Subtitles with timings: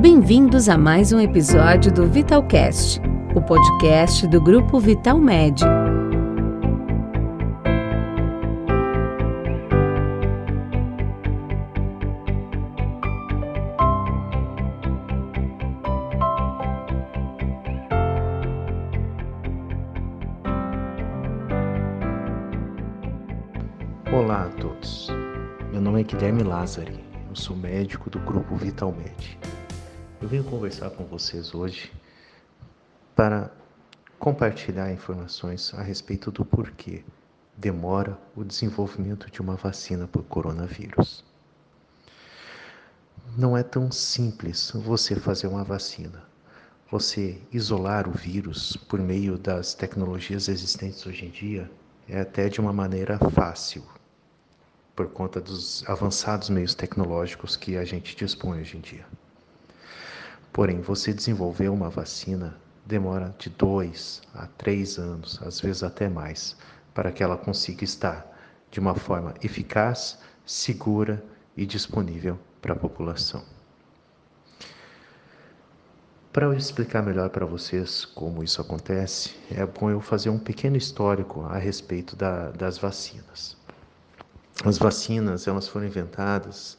[0.00, 3.00] Bem-vindos a mais um episódio do Vitalcast,
[3.34, 5.60] o podcast do grupo Vital Med.
[24.12, 25.08] Olá a todos.
[25.72, 27.04] Meu nome é Guilherme Lázari.
[27.28, 29.36] Eu sou médico do grupo Vital Med.
[30.20, 31.92] Eu venho conversar com vocês hoje
[33.14, 33.52] para
[34.18, 37.04] compartilhar informações a respeito do porquê
[37.56, 41.24] demora o desenvolvimento de uma vacina o coronavírus.
[43.36, 46.24] Não é tão simples você fazer uma vacina.
[46.90, 51.70] Você isolar o vírus por meio das tecnologias existentes hoje em dia
[52.08, 53.84] é até de uma maneira fácil,
[54.96, 59.06] por conta dos avançados meios tecnológicos que a gente dispõe hoje em dia.
[60.52, 66.56] Porém, você desenvolver uma vacina demora de dois a três anos, às vezes até mais,
[66.94, 68.26] para que ela consiga estar
[68.70, 71.22] de uma forma eficaz, segura
[71.56, 73.44] e disponível para a população.
[76.32, 80.76] Para eu explicar melhor para vocês como isso acontece, é bom eu fazer um pequeno
[80.76, 83.56] histórico a respeito da, das vacinas.
[84.64, 86.78] As vacinas elas foram inventadas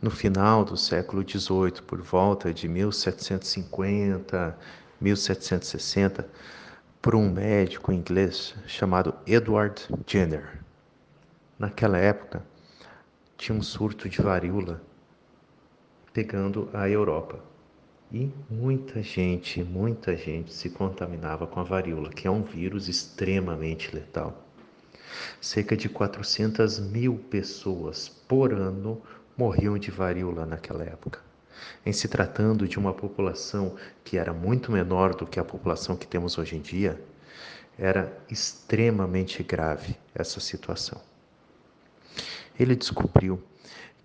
[0.00, 4.56] no final do século XVIII, por volta de 1750,
[5.00, 6.28] 1760,
[7.02, 10.60] por um médico inglês chamado Edward Jenner.
[11.58, 12.44] Naquela época,
[13.36, 14.80] tinha um surto de varíola
[16.12, 17.40] pegando a Europa.
[18.10, 23.94] E muita gente, muita gente se contaminava com a varíola, que é um vírus extremamente
[23.94, 24.44] letal.
[25.40, 29.02] Cerca de 400 mil pessoas por ano
[29.38, 31.20] morriam de varíola naquela época.
[31.86, 36.06] Em se tratando de uma população que era muito menor do que a população que
[36.06, 37.00] temos hoje em dia,
[37.78, 41.00] era extremamente grave essa situação.
[42.58, 43.40] Ele descobriu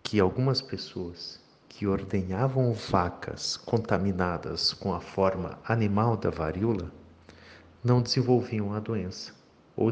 [0.04, 6.92] que algumas pessoas que ordenhavam vacas contaminadas com a forma animal da varíola
[7.84, 9.34] não desenvolviam a doença.